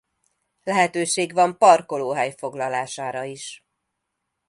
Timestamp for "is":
3.23-3.65